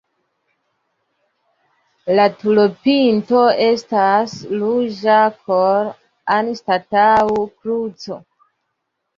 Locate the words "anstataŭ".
6.39-7.25